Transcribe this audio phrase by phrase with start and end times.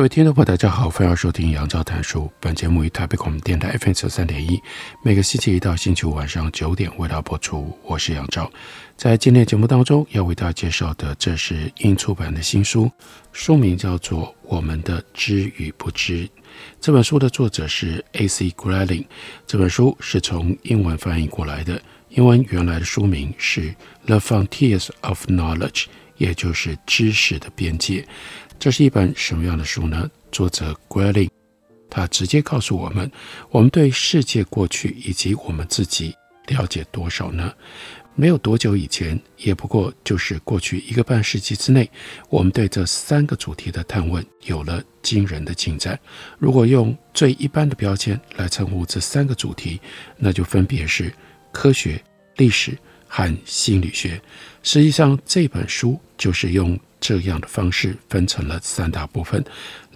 [0.00, 2.32] 各位听众朋友，大家好，欢迎收听杨照谈书。
[2.40, 4.58] 本节目于台北广播电台 FM 三点一，
[5.04, 7.78] 每个星期一到星期五晚上九点为大家播出。
[7.84, 8.50] 我是杨照，
[8.96, 12.90] 在今天节目当中要为大家介绍的，这是英出版的新书，
[13.30, 16.26] 书名叫做《我们的知与不知》。
[16.80, 18.48] 这本书的作者是 A.C.
[18.52, 19.04] Grayling，
[19.46, 23.68] 这本书是从英文翻译过来的，英文原来的书名是
[24.06, 25.68] 《The Frontiers of Knowledge》，
[26.16, 28.08] 也就是知识的边界。
[28.60, 30.10] 这是一本什么样的书呢？
[30.30, 31.30] 作者 Grayling，
[31.88, 33.10] 他直接告诉我们：
[33.48, 36.14] 我们对世界过去以及我们自己
[36.46, 37.54] 了解多少呢？
[38.14, 41.90] 没有多久以前，也不过就是过去一个半世纪之内，
[42.28, 45.98] 我们对这三个主题的探问有了惊人的进展。
[46.38, 49.80] 如果用最一般的标签来称呼这三个主题，
[50.18, 51.10] 那就分别是
[51.50, 51.98] 科学、
[52.36, 52.76] 历史
[53.10, 54.18] 和心理学。
[54.62, 56.80] 实际上，这本书就是用。
[57.02, 59.42] 这样的方式分成了三大部分，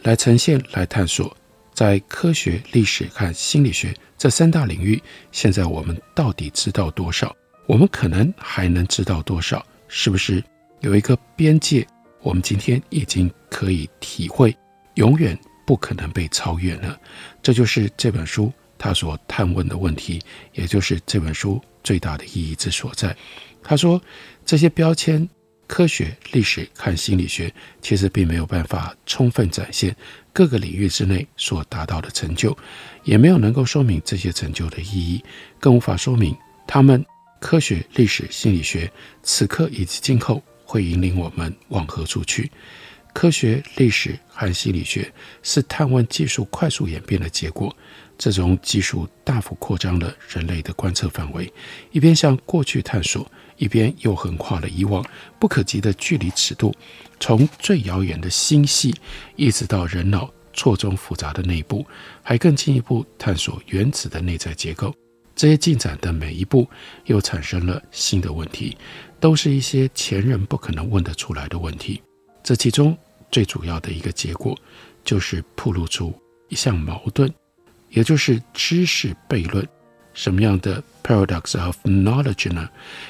[0.05, 1.37] 来呈现、来探索，
[1.75, 4.99] 在科学、历史和心理学这三大领域，
[5.31, 7.37] 现在我们到底知道多少？
[7.67, 9.63] 我们可能还能知道多少？
[9.87, 10.43] 是不是
[10.81, 11.87] 有一个边界？
[12.23, 14.57] 我们今天已经可以体会，
[14.95, 16.97] 永远不可能被超越呢？
[17.43, 20.23] 这就是这本书他所探问的问题，
[20.55, 23.17] 也就是这本书最大的意义之所在。
[23.63, 24.03] 他说
[24.45, 25.29] 这些标签。
[25.67, 29.97] 科学、历史和心理学其实并没有办法充分展现
[30.31, 32.55] 各个领域之内所达到的成就，
[33.03, 35.25] 也没有能够说明这些成就的意义，
[35.59, 36.37] 更无法说明
[36.67, 37.03] 他们
[37.41, 38.93] 科学、历史、心理学
[39.23, 42.51] 此刻以及今后会引领我们往何处去。
[43.15, 45.11] 科学、历史和心理学
[45.43, 47.75] 是探问技术快速演变的结果，
[48.17, 51.53] 这种技术大幅扩张了人类的观测范围，
[51.91, 53.31] 一边向过去探索。
[53.57, 55.05] 一边又横跨了以往
[55.39, 56.75] 不可及的距离尺度，
[57.21, 58.93] 从最遥远的星系，
[59.37, 61.87] 一直到人脑错综复杂的内部，
[62.21, 64.93] 还更进一步探索原子的内在结构。
[65.37, 66.69] 这些进展的每一步，
[67.05, 68.77] 又产生了新的问题，
[69.21, 72.03] 都是一些前人不可能问得出来的问题。
[72.43, 72.99] 这其中
[73.31, 74.59] 最主要的一个结果，
[75.05, 76.13] 就是暴露出
[76.49, 77.33] 一项矛盾，
[77.95, 79.67] 也就是知识悖论。
[80.13, 82.69] 什么样的 paradox of knowledge 呢？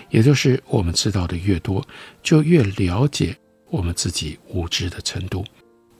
[0.08, 1.86] 也就是我们知道的越多，
[2.22, 3.36] 就越了解
[3.68, 5.44] 我们自己无知的程度。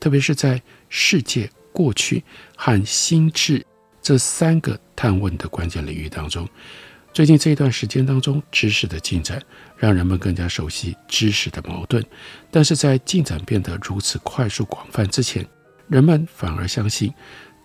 [0.00, 2.22] 特别是在世界、过去
[2.56, 3.64] 和心智
[4.00, 6.48] 这三个探问的关键领域当中，
[7.12, 9.42] 最近这一段时间当中，知识的进展
[9.76, 12.02] 让人们更加熟悉知识的矛盾。
[12.50, 15.46] 但是在进展变得如此快速广泛之前，
[15.88, 17.12] 人们反而相信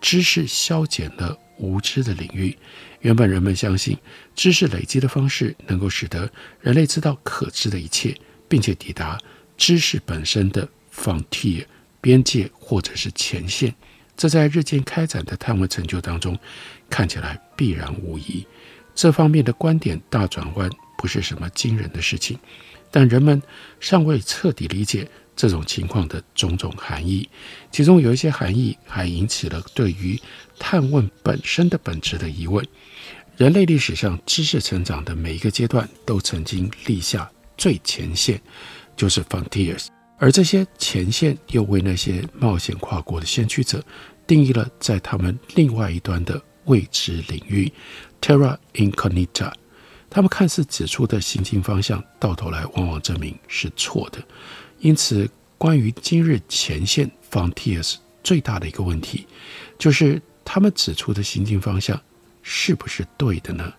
[0.00, 2.56] 知识消减了无知的领域。
[3.00, 3.96] 原本人们相信，
[4.34, 6.30] 知识累积的方式能够使得
[6.60, 8.14] 人类知道可知的一切，
[8.48, 9.18] 并且抵达
[9.56, 11.64] 知识本身的 frontier
[12.00, 13.74] 边界或者是前线。
[14.16, 16.38] 这在日渐开展的探问成就当中，
[16.90, 18.46] 看起来必然无疑。
[18.94, 20.68] 这方面的观点大转弯
[20.98, 22.38] 不是什么惊人的事情，
[22.90, 23.40] 但人们
[23.78, 25.08] 尚未彻底理解
[25.40, 27.26] 这种情况的种种含义，
[27.72, 30.20] 其中有一些含义还引起了对于
[30.58, 32.62] 探问本身的本质的疑问。
[33.38, 38.38] 人类历史上知识成长的每一个阶段，都曾经立下最前线，
[38.94, 39.86] 就是 frontiers，
[40.18, 43.82] 而这些前线又为那些冒险跨国的先驱者
[44.26, 47.72] 定义了在他们另外一端的未知领域
[48.20, 49.50] terra incognita。
[50.10, 54.18] 他们看似指出的行进方向，到头来往往证明是错的。
[54.80, 55.28] 因此，
[55.60, 59.26] 关于今日前线 frontiers 最大的一个问题，
[59.78, 62.00] 就是他们指出的行进方向。
[62.42, 63.70] 是不是对的呢？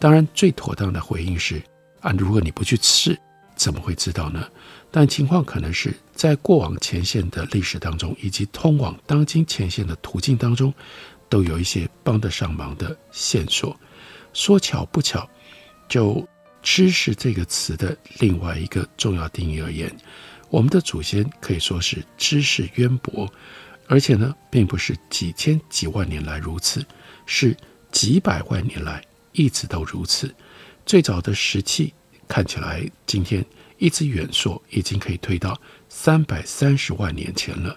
[0.00, 1.62] 当然，最妥当的回应是：
[2.00, 3.16] 啊，如果你不去试，
[3.54, 4.48] 怎么会知道呢？
[4.90, 10.74] 但情况可能是在过往前线的历史当中，以及通往当今前线的途径当中，
[11.28, 13.78] 都有一些帮得上忙的线索。
[14.32, 15.30] 说巧不巧，
[15.88, 16.28] 就
[16.64, 19.88] “知识”这个词的另外一个重要定义而言，
[20.50, 23.30] 我们的祖先可以说是知识渊博，
[23.86, 26.84] 而且呢，并不是几千几万年来如此，
[27.26, 27.56] 是。
[27.90, 29.02] 几百万年来
[29.32, 30.32] 一直都如此。
[30.84, 31.94] 最早的石器
[32.28, 33.42] 看起来今天
[33.78, 35.58] 一直远溯，已经可以推到
[35.88, 37.74] 三百三十万年前了。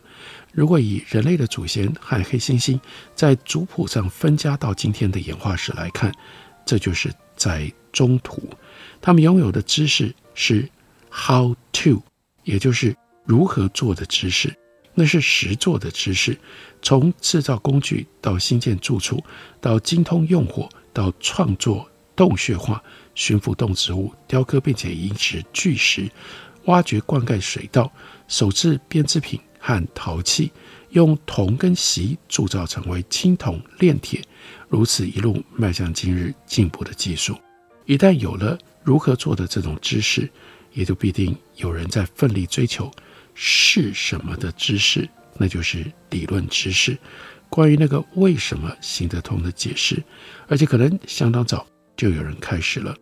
[0.51, 2.77] 如果以人类的祖先和黑猩猩
[3.15, 6.13] 在族谱上分家到今天的演化史来看，
[6.65, 8.49] 这就是在中途，
[8.99, 10.69] 他们拥有的知识是
[11.09, 12.03] how to，
[12.51, 12.93] 也就是
[13.23, 14.53] 如何做的知识，
[14.93, 16.37] 那是实做的知识。
[16.81, 19.23] 从制造工具到兴建住处，
[19.61, 22.83] 到精通用火，到创作洞穴画、
[23.15, 26.11] 驯服动植物、雕刻并且移植巨石、
[26.65, 27.89] 挖掘灌溉水道、
[28.27, 30.51] 手制编织品和陶器，
[30.89, 34.21] 用铜跟锡铸造成为青铜炼铁，
[34.67, 37.37] 如此一路迈向今日进步的技术。
[37.85, 40.29] 一旦有了如何做的这种知识，
[40.73, 42.91] 也就必定有人在奋力追求
[43.33, 45.07] 是什么的知识。
[45.37, 46.95] 那就是理论知识，
[47.49, 50.03] 关于那个为什么行得通的解释，
[50.47, 51.65] 而且可能相当早
[51.95, 52.95] 就有人开始了。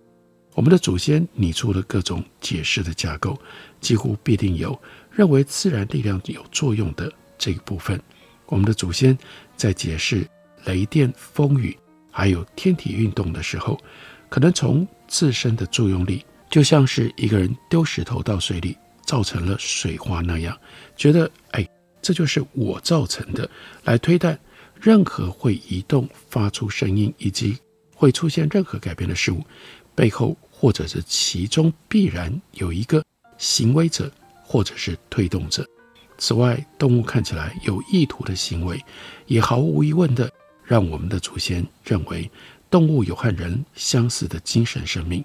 [0.54, 3.38] 我们的祖先拟出了各种解释的架构，
[3.82, 4.80] 几乎必定有
[5.12, 8.00] 认为自然力量有作用的这一部分。
[8.46, 9.18] 我们的祖先
[9.58, 10.26] 在解释
[10.66, 11.78] 雷电、风雨
[12.12, 13.80] 还有天体运动的时候，
[14.30, 20.58] 可能从自身的作用力，就像是一个人丢石头到水里造成了水花那样，
[20.96, 21.68] 觉得哎。
[22.02, 23.48] 这就是我造成的，
[23.84, 24.40] 来推断
[24.80, 27.58] 任何会移动、发出声音以及
[27.94, 29.44] 会出现任何改变的事物
[29.94, 33.04] 背后，或者是其中必然有一个
[33.38, 34.10] 行为者，
[34.42, 35.68] 或者是推动者。
[36.18, 38.82] 此外，动物看起来有意图的行为，
[39.28, 40.32] 也毫无疑问的
[40.64, 42.32] 让我们的祖先认为
[42.72, 45.22] 动物有和人相似的精神生命。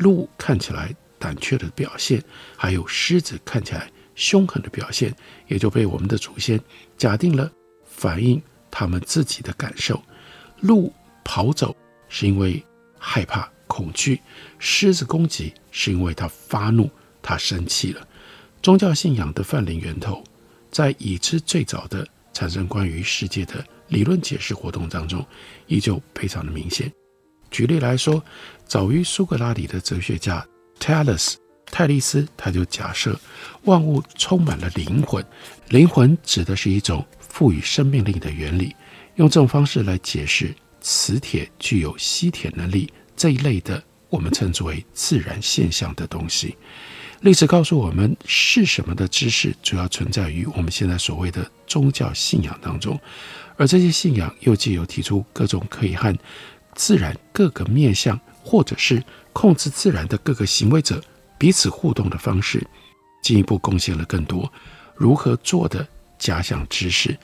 [0.00, 2.20] 鹿看起来胆怯的表现，
[2.56, 3.88] 还有狮子看起来。
[4.16, 5.14] 凶狠的表现，
[5.46, 6.60] 也就被我们的祖先
[6.98, 7.50] 假定了
[7.86, 10.02] 反映他们自己的感受。
[10.60, 10.92] 鹿
[11.24, 11.74] 跑走
[12.06, 12.62] 是因为
[12.98, 14.16] 害怕、恐惧；
[14.58, 16.90] 狮子攻击是因为它发怒、
[17.22, 18.06] 它生气了。
[18.62, 20.22] 宗教信仰的泛灵源头，
[20.70, 25.24] 在已知最早的产生关于世界的理论解释活动当中，
[25.66, 26.92] 依旧非常的明显。
[27.50, 28.22] 举例来说，
[28.66, 30.46] 早于苏格拉底的哲学家
[30.78, 31.34] Thales。
[31.72, 33.16] 泰利斯他就假设
[33.62, 35.24] 万物充满了灵魂，
[35.68, 38.74] 灵魂指的是一种赋予生命力的原理。
[39.14, 46.56] 用这种方式来解释磁铁具有吸铁能力这一类的，我们称之为自然现象的东西。
[47.20, 52.98] 历史告诉我们，是什么的知识主要存在于我们现在所谓的宗教信仰当中，
[53.56, 56.12] 而这些信仰又既有提出各种可以和
[56.80, 59.04] 自然各个面向，或者是
[59.34, 60.98] 控制自然的各个行为者。
[61.36, 62.66] 彼此互动的方式，
[63.22, 64.50] 进一步贡献了更多
[64.96, 65.86] 如何做的
[66.18, 67.14] 假想知识，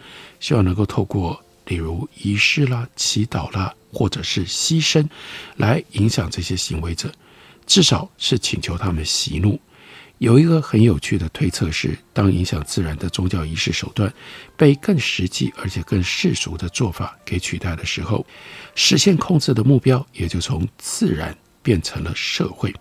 [0.41, 5.09] 希望能够透过例如仪式啦、祈祷啦，或者是牺牲，
[5.57, 7.11] 来影响这些行为者，
[7.67, 9.59] 至少是请求他们息怒。
[10.19, 14.13] 有一个很有趣的推测是，当影响自然的宗教仪式手段
[14.57, 18.27] 被更实际而且更世俗的做法给取代的时候，
[18.75, 22.75] 实现控制的目标也就从自然变成了社会。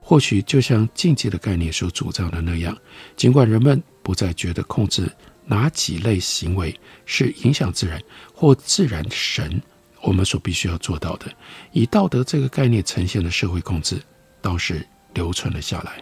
[0.00, 2.76] 或许就像禁忌的概念所主张的那样，
[3.16, 5.10] 尽管人们不再觉得控制
[5.44, 6.72] 哪几类行为
[7.04, 8.00] 是影响自然
[8.32, 9.60] 或自然神，
[10.02, 11.26] 我们所必须要做到的，
[11.72, 14.00] 以道德这个概念呈现的社会控制，
[14.40, 16.00] 倒是留存了下来。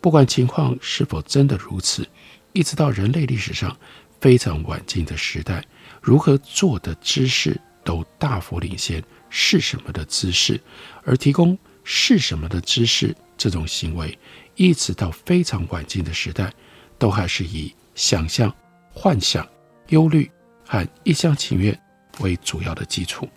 [0.00, 2.06] 不管情况是否真的如此，
[2.52, 3.76] 一直到人类历史上
[4.20, 5.64] 非常晚近的时代，
[6.00, 10.60] 如何做的知识都大幅领先是什么的知识，
[11.04, 13.14] 而提供是什么的知识。
[13.36, 14.18] 这种行为，
[14.56, 16.52] 一直到非常晚近的时代，
[16.98, 18.52] 都还是以想象、
[18.92, 19.46] 幻想、
[19.90, 20.28] 忧虑
[20.64, 21.80] 和一厢情愿
[22.18, 23.28] 为主要的基础。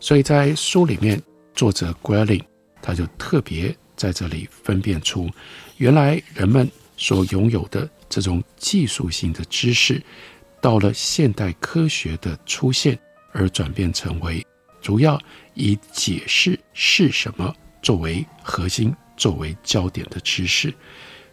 [0.00, 1.22] 所以在书里面，
[1.54, 2.42] 作者 Grelling
[2.80, 5.28] 他就特别在这里分辨出，
[5.78, 10.02] 原来人们所拥有的这种技术性的知识，
[10.60, 12.98] 到了现代科学的出现
[13.32, 14.44] 而转变成为
[14.80, 15.20] 主要
[15.54, 18.94] 以解释是什么作为核心。
[19.18, 20.70] 作为焦点的知识，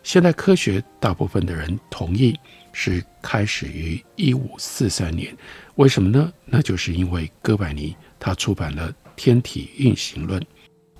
[0.04, 2.34] 现代科学大部分的人同意
[2.72, 5.36] 是开始于一五四三年。
[5.76, 6.32] 为什么呢？
[6.46, 10.40] 那就是因为哥白尼他出版了《天体运行论》。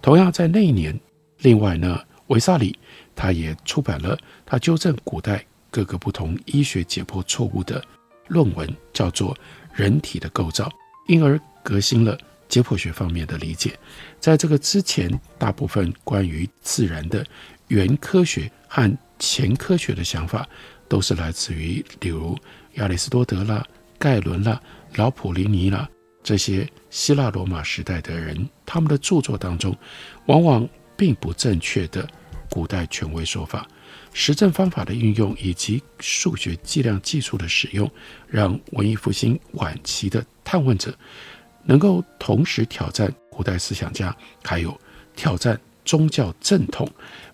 [0.02, 1.00] 同样在那一年，
[1.38, 1.98] 另外呢，
[2.28, 2.78] 维萨里
[3.16, 7.84] 他也出版了他纠正古代各个不同医学解剖错误的
[8.28, 9.34] 论文，叫做
[9.74, 10.66] 《人体的构造》，
[11.08, 12.18] 因而革新了。
[12.50, 13.76] 解剖学方面的理解，
[14.20, 17.26] 在这个之前，大部分关于自然的
[17.70, 20.48] 原科学和前科学的想法，
[20.88, 22.38] 都是来自于，例如
[22.76, 23.66] 亚里士多德啦、
[23.98, 24.62] 盖伦啦、
[24.98, 25.90] 老普林尼啦
[26.22, 29.76] 这些希腊罗马时代的人，他们的著作当中，
[30.28, 32.08] 往往并不正确的
[32.54, 33.68] 古代权威说法。
[34.14, 37.90] 实证方法的运用以及数学计量技术的使用，
[38.28, 40.96] 让文艺复兴晚期的探问者
[41.64, 44.80] 能够同时挑战古代思想家，还有
[45.16, 46.88] 挑战宗教正统，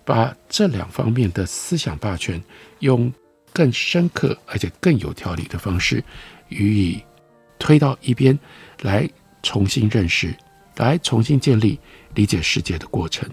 [0.06, 2.42] 把这两方面的思想霸权
[2.78, 3.12] 用
[3.52, 6.02] 更深刻而且更有条理的方式
[6.48, 7.02] 予以
[7.58, 8.38] 推到一边，
[8.80, 9.06] 来
[9.42, 10.34] 重新认识，
[10.76, 11.78] 来重新建立
[12.14, 13.28] 理解世界的过程。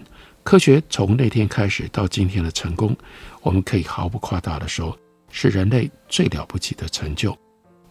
[0.47, 2.95] 科学从那天开始到今天的成功，
[3.41, 4.97] 我们可以毫不夸大的说，
[5.29, 7.37] 是人类最了不起的成就。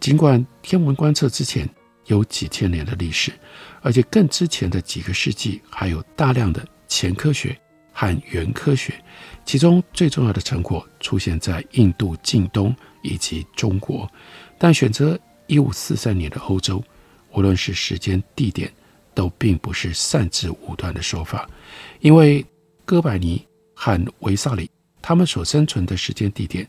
[0.00, 1.68] 尽管天文观测之前
[2.06, 3.30] 有几千年的历史，
[3.82, 7.54] 而且更之前的几个世纪还有大量的前科学
[7.92, 8.94] 和原科学，
[9.44, 14.10] 其中最重要的成果出现在印度、近东以及中国。
[14.56, 16.82] 但选择一五四三年的欧洲，
[17.34, 18.72] 无论是时间、地点，
[19.16, 21.48] 都并不是擅自武断的说法。
[22.00, 22.44] 因为
[22.84, 23.44] 哥白尼
[23.74, 24.70] 和维萨里
[25.00, 26.68] 他们所生存的时间地点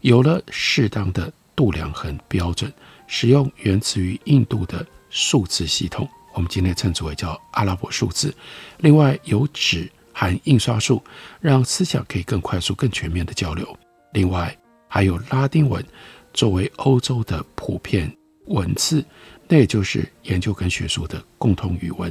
[0.00, 2.70] 有了适当的度量衡标准，
[3.06, 8.34] 使用源自于印度的数字系统，我们今天称之为叫阿拉伯数字。
[8.78, 11.02] 另外有纸和印刷术，
[11.40, 13.78] 让思想可以更快速、更全面的交流。
[14.12, 14.54] 另外
[14.88, 15.84] 还有拉丁文
[16.32, 18.14] 作为欧洲的普遍
[18.46, 19.04] 文字，
[19.48, 22.10] 那也就是研究跟学术的共同语文。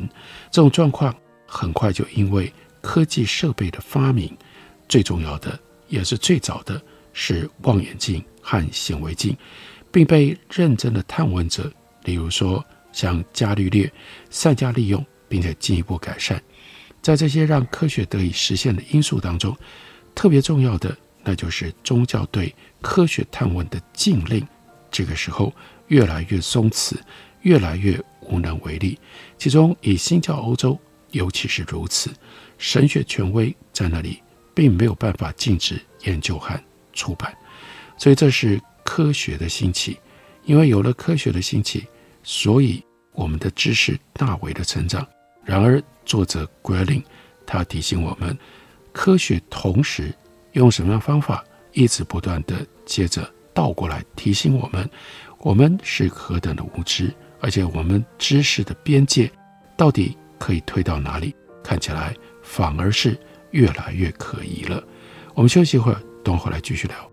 [0.52, 1.14] 这种状况。
[1.56, 4.36] 很快就因为科技设备的发明，
[4.90, 6.82] 最重要的也是最早的
[7.14, 9.38] 是望远镜和显微镜，
[9.92, 11.72] 并被认真的探问者，
[12.06, 13.92] 例如说像伽利略，
[14.32, 16.42] 善加利用，并且进一步改善。
[17.04, 19.56] 在这些让科学得以实现的因素当中，
[20.16, 24.44] 特别重要的那就是宗教对科学探问的禁令，
[24.90, 25.54] 这个时候
[25.94, 26.96] 越来越松弛，
[27.44, 28.98] 越来越无能为力。
[29.38, 30.80] 其中以新教欧洲。
[31.12, 32.10] 尤其是如此，
[32.58, 34.20] 神学权威在那里
[34.56, 36.60] 并没有办法禁止研究和
[36.92, 37.32] 出版，
[38.00, 40.00] 所以这是科学的兴起。
[40.44, 41.86] 因为有了科学的兴起，
[42.24, 45.08] 所以我们的知识大为的成长。
[45.46, 47.04] 然而，作者 Grelling
[47.46, 48.36] 他提醒我们，
[48.92, 50.12] 科学同时
[50.54, 54.90] 用什么样方法，一直不断地接着倒过来提醒我们，
[55.40, 59.32] 我们是何等的无知，而且我们知识的边界
[59.78, 60.18] 到底。
[60.40, 61.34] 可以推到哪里？
[61.64, 63.18] 看起来反而是
[63.52, 64.84] 越来越可疑了。
[65.34, 67.13] 我们休息一会儿，等会儿来继续聊。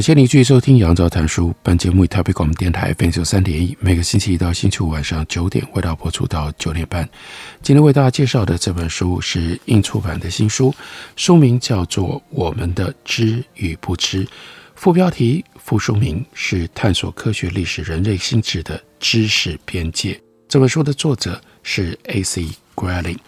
[0.00, 1.50] 感谢您继续收听《杨照谈书》。
[1.62, 7.06] 本节目以台北广播电台 FM 九三点一，每个星期一到星期五晚上九点为大家播出到九点半。
[7.60, 10.74] 今天为大家介绍的这本书是印出版的新书，
[11.16, 14.24] 书名叫做《我们的知与不知》，
[14.74, 20.14] 副标题、副书名是《探索科学历史人类心智的知识边界》。
[20.48, 22.46] 这本书的作者是 A.C.
[22.74, 23.18] Grelling。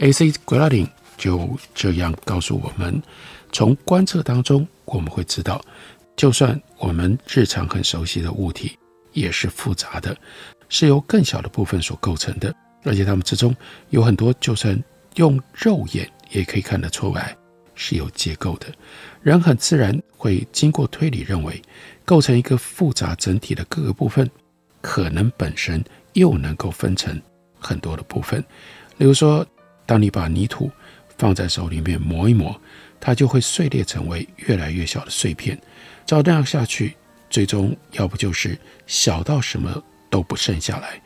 [0.00, 0.30] A.C.
[0.44, 3.02] Grelling 就这样告诉我们：
[3.50, 5.64] 从观测当中，我们会知道。
[6.18, 8.76] 就算我们日常很熟悉的物体，
[9.12, 10.14] 也是复杂的。
[10.68, 13.54] 是由更小的部分所构成的，而且它们之中
[13.90, 14.76] 有很多，就算
[15.14, 17.36] 用肉眼也可以看得出来
[17.76, 18.66] 是有结构的。
[19.22, 21.62] 人很自然会经过推理认为，
[22.04, 24.28] 构成一个复杂整体的各个部分，
[24.80, 25.82] 可能本身
[26.14, 27.16] 又能够分成
[27.60, 28.44] 很多的部分。
[28.96, 29.46] 例如说，
[29.86, 30.68] 当你把泥土
[31.16, 32.60] 放在手里面磨一磨，
[32.98, 35.56] 它就会碎裂成为越来越小的碎片。
[36.08, 36.96] 照这样下去，
[37.28, 40.98] 最终要不就是小到什么都不剩下来，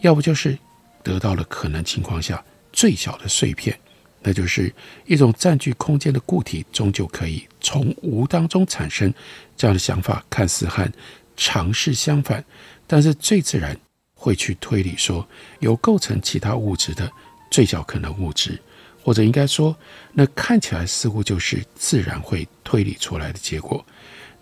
[0.00, 0.58] 要不就是
[1.04, 3.78] 得到了可能情况下最小的碎片，
[4.20, 4.74] 那就是
[5.06, 9.14] 一种占据空间的固体终究可以从无当中产生。
[9.56, 10.92] 这样的想法看似和
[11.36, 12.44] 常识相反，
[12.84, 13.78] 但是最自然
[14.12, 15.24] 会去推理说，
[15.60, 17.08] 有构成其他物质的
[17.48, 18.60] 最小可能物质。
[19.04, 19.74] 或者应该说，
[20.12, 23.86] 那看起来似乎就是自然会推理出来的结果。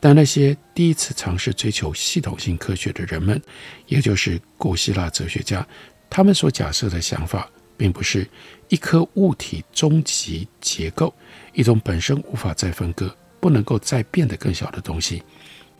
[0.07, 3.43] 但那些第一次尝试追求系统性科学的人们，
[3.89, 5.67] 也就是古希腊哲学家，
[6.09, 8.25] 他们所假设的想法，并不是
[8.69, 11.13] 一颗物体终极结构，
[11.55, 15.25] 一种本身无法再分割、不能够再变得更小的东西，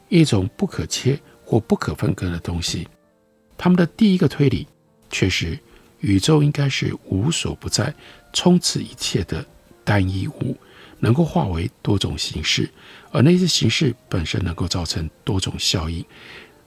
[0.09, 2.89] 一种不可切或不可分割的东西。
[3.57, 4.67] 他们的第一个推理，
[5.09, 5.57] 却是
[6.01, 7.95] 宇宙应该是无所不在。
[8.33, 9.47] 充斥一切的
[9.85, 10.57] 单一物，
[10.99, 12.69] 能够化为多种形式，
[13.11, 16.05] 而那些形式本身能够造成多种效应。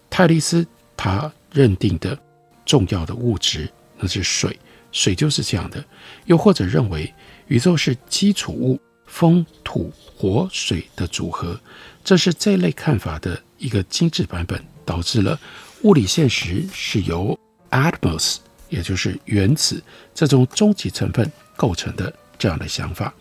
[0.09, 2.17] 泰勒斯他认定的
[2.65, 4.57] 重要的物质，那是水，
[4.91, 5.83] 水就是这样的。
[6.25, 7.13] 又或者认为
[7.47, 11.59] 宇宙是基础物，风、土、火、水的组合，
[12.03, 15.39] 这是这类看法的一个精致版本，导致了
[15.83, 17.37] 物理现实是由
[17.71, 18.37] atoms，
[18.69, 19.83] 也就是原子
[20.13, 21.31] 这种终极成分。
[21.59, 23.13] 构成的这样的想法，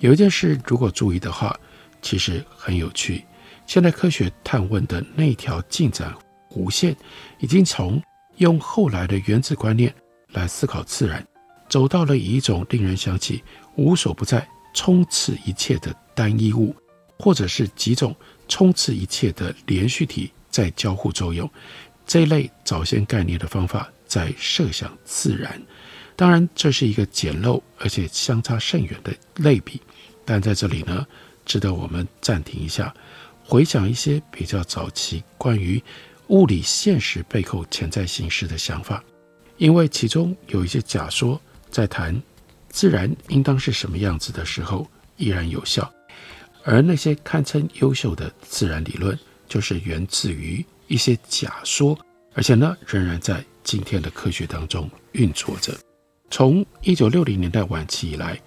[0.00, 1.58] 有一件事如果注意的话，
[2.00, 3.24] 其实很有趣。
[3.66, 6.14] 现代科学探问的那条进展
[6.48, 6.96] 弧线，
[7.38, 8.02] 已经从
[8.36, 9.92] 用后来的原子观念
[10.28, 11.26] 来思考自然，
[11.68, 13.42] 走到了以一种令人想起
[13.76, 16.74] 无所不在、充斥一切的单一物，
[17.18, 18.14] 或者是几种
[18.46, 21.50] 充斥一切的连续体在交互作用
[22.06, 25.60] 这一类早先概念的方法，在设想自然。
[26.16, 29.80] 当然，这是一个简陋而且相差甚远的类比，
[30.30, 31.06] 但在这里呢，
[31.46, 32.94] 值得我们暂停一下，
[33.42, 35.82] 回想一些比较早期关于
[36.26, 39.02] 物理现实背后潜在形式的想法，
[39.56, 42.22] 因为其中有一些假说在谈
[42.68, 44.86] 自然应当是什么样子的时候
[45.16, 45.90] 依然有效，
[46.62, 51.98] 而那些堪称优秀的自然理论，就是源自于一些假说，
[52.34, 55.74] 而且呢，仍然在今天的科学当中运作着。
[56.30, 58.38] 从一九六零年代晚期以来，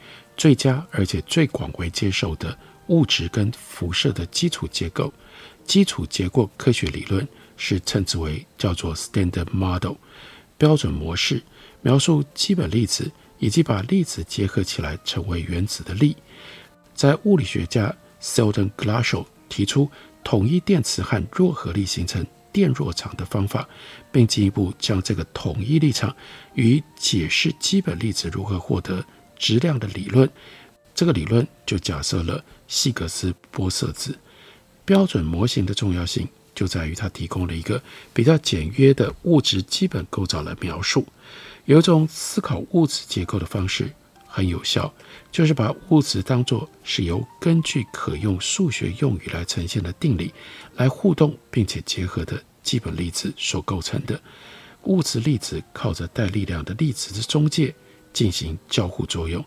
[0.41, 5.13] 最佳而且最广为接受的物质跟辐射的基础结构、
[5.65, 7.27] 基础结构科学理论
[7.57, 9.93] 是称之为叫做 Standard Model
[10.57, 11.43] 标准模式，
[11.81, 16.17] 描述基本粒子以及把粒子结合起来成为原子的力。
[16.95, 19.91] 在物理学家 Selden Glashow 提出
[20.23, 23.69] 统一电磁和弱合力形成电弱场的方法，
[24.11, 26.15] 并进一步将这个统一力场
[26.55, 29.05] 与解释基本粒子如何获得
[29.41, 30.29] 质量的理论，
[30.93, 34.15] 这个理论就假设了希格斯玻色子
[34.85, 37.81] 标准模型的重要性，就在于它提供了一个
[38.13, 41.03] 比较简约的物质基本构造的描述。
[41.65, 43.91] 有一种思考物质结构的方式
[44.27, 44.93] 很有效，
[45.31, 50.31] 就是把物质当作是由根据可用数学用语来呈现的定理
[50.75, 54.21] 来互动并且结合的基本粒子所构成的。
[54.83, 57.73] 物质粒子靠着带力量的粒子之中介
[58.13, 59.43] 进行交互作用。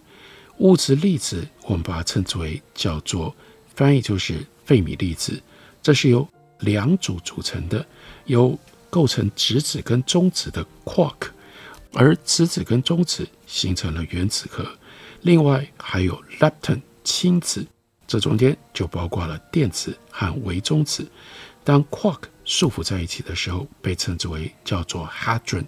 [0.59, 3.35] 物质粒子我们把它称之为叫做
[3.75, 5.43] 翻译就是费米粒子，
[5.83, 6.27] 这是由
[6.61, 7.85] 两组组成的，
[8.27, 8.57] 由
[8.89, 11.31] 构成质子跟中子的 quark，
[11.93, 14.65] 而质子跟中子形成了原子核。
[15.23, 17.67] 另外还有 lepton 氢子，
[18.07, 21.05] 这中间就包括了电子和微中子。
[21.65, 25.65] 当 quark 束缚在一起的时候，被称之为叫做 hadron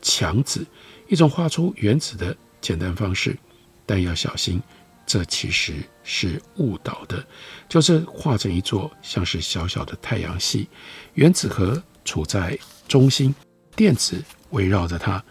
[0.00, 0.64] 强子，
[1.10, 3.36] 一种画出原子的简单方式。
[3.84, 4.62] 但要小心，
[5.04, 7.22] 这其实是误导的，
[7.68, 10.68] 就是画成一座像是小小的太阳系，
[11.14, 13.34] 原子核处在中心，
[13.74, 15.22] 电子围绕着它。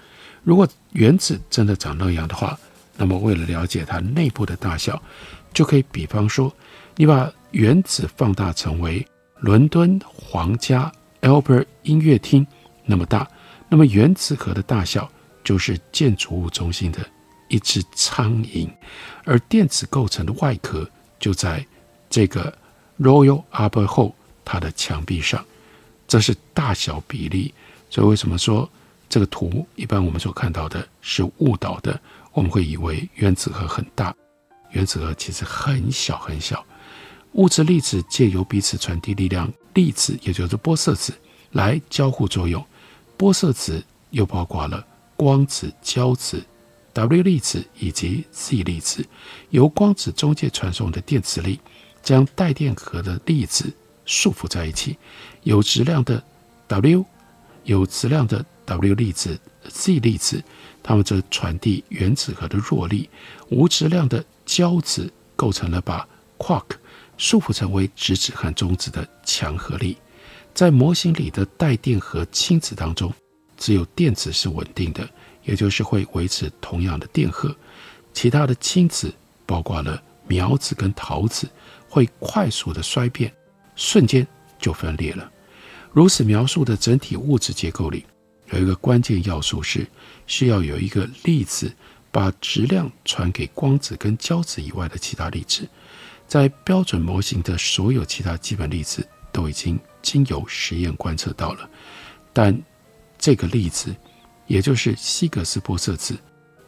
[0.44, 2.60] 如果原子真的长那样的话，
[2.98, 5.02] 那么为了了解它内部的大小，
[5.54, 6.54] 就可以比方说，
[6.98, 9.08] 你把原子放大成为。
[9.42, 12.46] 伦敦皇家 Albert 音乐厅
[12.84, 13.26] 那么大，
[13.70, 15.10] 那么原子核的大小
[15.50, 17.04] 就是建筑物中心的
[17.48, 18.70] 一只苍蝇，
[19.24, 20.88] 而电子构成的外壳
[21.20, 21.66] 就在
[22.08, 22.56] 这个
[23.00, 24.14] Royal Albert Hall
[24.46, 25.44] 它的墙壁上，
[26.08, 27.52] 这是大小比例。
[27.90, 28.70] 所以为什么说
[29.10, 32.00] 这个图一般我们所看到的是误导的，
[32.32, 34.16] 我们会以为原子核很大，
[34.70, 36.64] 原子核其实很小很小。
[37.32, 41.12] 物质粒子借由彼此传递力量，粒子也就是玻色子
[41.54, 42.64] 来交互作用。
[43.18, 44.86] 玻色子又包括了
[45.20, 46.42] 光子、胶子、
[46.94, 49.06] W 粒子以及 Z 粒子，
[49.50, 51.60] 由光子中介传送的电磁力
[52.02, 53.70] 将带电荷的粒子
[54.06, 54.98] 束缚在一起。
[55.44, 56.24] 有质量的
[56.70, 57.04] W，
[57.66, 60.42] 有质量的 W 粒子、Z 粒子，
[60.82, 63.10] 它们则传递原子核的弱力。
[63.50, 66.78] 无质量的胶子构成了把 Quark
[67.18, 69.98] 束缚成为质子和中子的强合力，
[70.54, 73.14] 在模型里的带电荷亲子当中，
[73.60, 75.08] 只有电子是稳定的，
[75.44, 77.56] 也就是会维持同样的电荷。
[78.14, 79.14] 其他的氢子，
[79.46, 81.48] 包括了苗子跟陶子，
[81.88, 83.32] 会快速的衰变，
[83.76, 84.26] 瞬间
[84.58, 85.30] 就分裂了。
[85.92, 88.06] 如此描述的整体物质结构里，
[88.52, 89.86] 有一个关键要素是
[90.26, 91.72] 需要有一个粒子
[92.12, 95.68] 把质量传给光子跟胶子以外的其他粒子。
[96.28, 101.70] 在标准模型的所有其他基本粒子都已经经由实验观测到了，
[102.32, 102.56] 但
[103.20, 103.96] 这个粒子，
[104.48, 106.18] 也就是希格斯玻色子，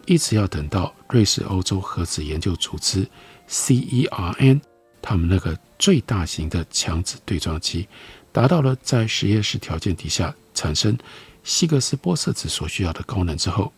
[0.05, 3.07] 一直要等到瑞士欧洲核子研究组织
[3.49, 4.61] CERN
[5.01, 7.87] 他们那个最大型的强子对撞机
[8.31, 10.95] 达到了在实验室条件底下产生
[11.43, 13.73] 希格斯玻色子所需要的高能之后，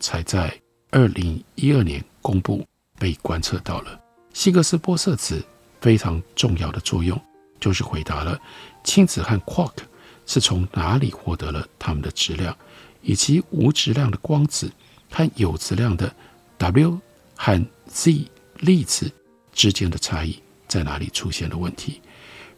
[0.00, 0.52] 才在
[0.90, 2.66] 二零一二年公布
[2.98, 4.00] 被观测到了。
[4.32, 5.44] 希格斯玻色子
[5.80, 7.20] 非常重要的作用，
[7.60, 8.36] 就是回答了
[8.82, 9.74] 亲子和 quark
[10.26, 12.56] 是从哪里获得了它们的质量，
[13.02, 14.70] 以及无质量的光子
[15.10, 16.14] 和有质量的
[16.58, 16.98] W
[17.36, 19.10] 和 Z 粒子
[19.52, 22.00] 之间的差异在哪里出现了问题。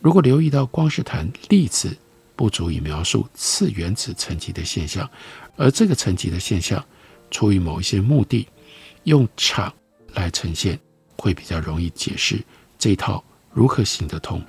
[0.01, 1.97] 如果留意到光是谈粒子
[2.35, 5.09] 不足以描述次原子层级的现象，
[5.57, 6.85] 而这个层级的现象
[7.31, 8.47] 出于某一些目的，
[9.05, 9.73] 用场
[10.15, 10.79] 来呈现。
[11.19, 12.45] 会比较容易解释
[12.79, 14.45] 这一套如何行得通。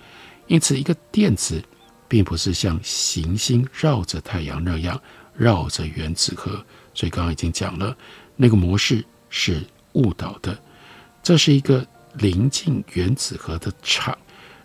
[0.48, 1.64] 因此，一个电子
[2.08, 5.00] 并不是像行星绕着太阳那样
[5.36, 6.52] 绕着原子核。
[6.94, 7.96] 所以刚刚已经讲了，
[8.36, 10.58] 那个模式是误导的。
[11.22, 14.18] 这是一个临近原子核的场。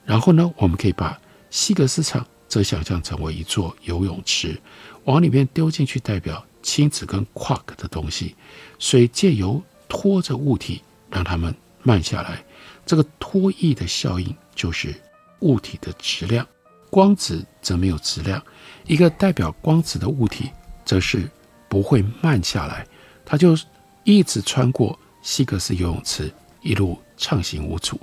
[0.04, 1.18] 然后呢，我们可以把
[1.50, 4.60] 希格斯场则想象成为一座游泳池，
[5.04, 8.34] 往里面丢进去代表亲子跟 quark 的东西，
[8.78, 11.54] 水借由拖着物体让它们。
[11.84, 12.44] 慢下来，
[12.86, 14.94] 这个拖曳的效应就是
[15.40, 16.46] 物体的质量。
[16.92, 18.44] 光子则没有质量，
[18.84, 20.50] 一个代表光子的物体
[20.84, 21.26] 则是
[21.66, 22.86] 不会慢下来，
[23.24, 23.56] 它就
[24.04, 27.98] 一直穿过希格斯游泳池，一路畅行无阻。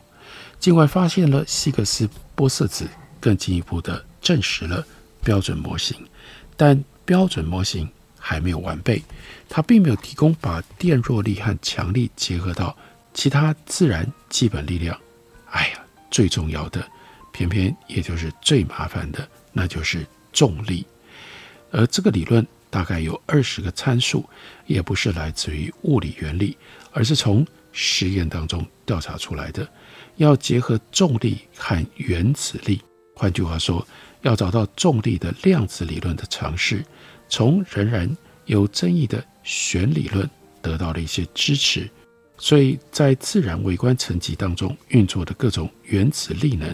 [0.60, 4.84] 尽管发现了希格斯玻色子，更进一步的证实了
[5.24, 5.96] 标准模型，
[6.58, 9.04] 但标准模型还没有完备，
[9.48, 12.76] 它并没有提供把电弱力和强力结合到。
[13.14, 15.00] 其他自然基本力量，
[15.52, 16.84] 哎呀，最重要的，
[17.40, 20.86] 偏偏也就是最麻烦的，那就是重力。
[21.72, 24.28] 而这个理论大概有二十个参数，
[24.66, 26.58] 也不是来自于物理原理，
[26.92, 29.66] 而是从实验当中调查出来的。
[30.18, 32.82] 要结合重力和原子力，
[33.16, 33.88] 换句话说，
[34.22, 36.84] 要找到重力的量子理论的尝试，
[37.30, 40.30] 从仍然有争议的弦理论
[40.62, 41.90] 得到了一些支持。
[42.38, 46.74] 所以在自然微观层级当中运作的各种原子力能，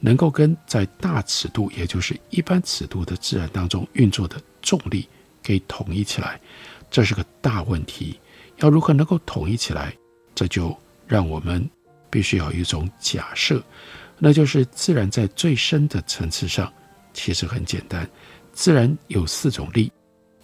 [0.00, 5.06] 能够跟在大尺度，也就是一般尺度的自然当中运作的重力
[5.42, 6.40] 给统一起来，
[6.90, 8.18] 这是个大问题。
[8.56, 9.94] 要如何能够统一起来？
[10.34, 11.68] 这就让我们
[12.08, 13.62] 必须要有一种假设，
[14.18, 16.72] 那就是自然在最深的层次上
[17.12, 18.08] 其实很简单，
[18.52, 19.92] 自然有四种力：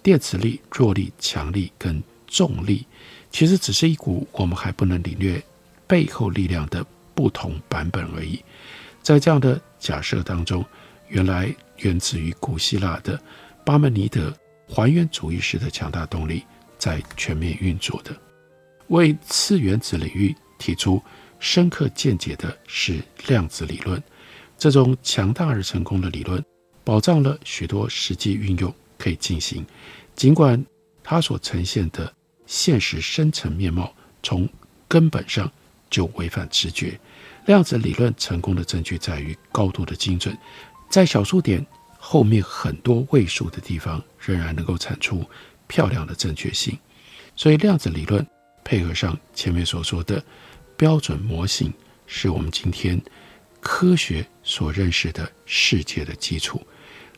[0.03, 2.87] 电磁力、弱力、强力跟重力。
[3.31, 5.43] 其实只是一股我们还不能领略
[5.87, 8.43] 背后力量的不同版本而已。
[9.07, 10.65] 在这样的假设当中，
[11.07, 13.17] 原来源自于古希腊的
[13.65, 16.43] 巴门尼德还原主义式的强大动力
[16.77, 18.11] 在全面运作的。
[18.89, 21.01] 为次原子领域提出
[21.39, 24.03] 深刻见解的是量子理论。
[24.59, 26.45] 这种强大而成功的理论，
[26.83, 29.65] 保障了许多实际运用可以进行，
[30.17, 30.67] 尽管
[31.05, 32.13] 它所呈现的。
[32.45, 34.49] 现实深层面貌从
[34.89, 35.49] 根本上
[35.89, 36.99] 就违反直觉。
[37.47, 40.37] 量子理论成功的证据在于高度的精准，
[40.91, 41.65] 在小数点
[41.97, 45.25] 后面很多位数的地方仍然能够产出
[45.67, 46.77] 漂亮的正确性。
[47.37, 48.27] 所以，量子理论
[48.65, 50.23] 配合上前面所说的
[50.77, 51.73] 标准模型，
[52.07, 53.01] 是我们今天
[53.61, 56.61] 科学所认识的世界的基础。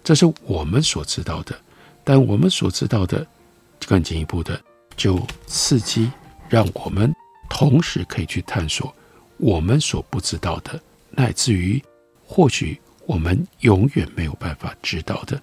[0.04, 1.58] 这是我们所知道的，
[2.04, 3.26] 但我们所知道的
[3.86, 4.60] 更进一步的
[4.94, 6.10] 就刺激，
[6.50, 7.14] 让我们
[7.48, 8.94] 同时可以去探索
[9.38, 11.82] 我们所不知道的，乃至于
[12.24, 15.40] 或许我们永远没有办法知道的。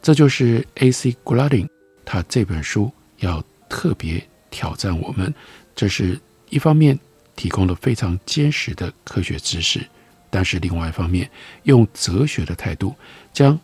[0.00, 1.14] 这就是 A.C.
[1.22, 1.68] Golding
[2.04, 5.34] 他这本书要特别挑战我们，
[5.76, 6.18] 这是
[6.48, 6.98] 一方面
[7.36, 9.86] 提供了非常坚实的科学知识，
[10.30, 11.30] 但是另外一方面
[11.64, 12.94] 用哲学的态度
[13.32, 13.58] 将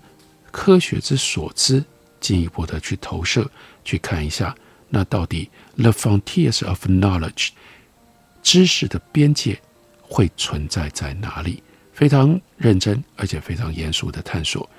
[0.51, 1.83] 科学之所知
[2.21, 3.51] 进一步的去投射，
[3.85, 4.55] 去看一下
[4.89, 7.51] 那到底 the frontiers of knowledge
[8.47, 9.61] 知识的边界
[10.01, 11.61] 会存在在哪里？
[11.93, 14.71] 非常认真而且非常严肃的探索。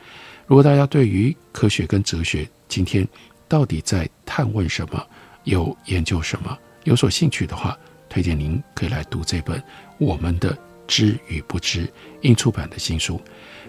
[0.45, 3.05] 如果大家对于科学跟哲学今天
[3.45, 5.05] 到底在探问什么，
[5.43, 7.77] 有研究什么，有所兴趣的话，
[8.07, 9.59] 推荐您可以来读这本
[9.97, 11.85] 《我们的知与不知》
[12.21, 13.19] 英出版的新书。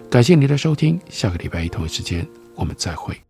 [0.09, 3.28] 感谢您的收听，下个礼拜一同一时间我们再会。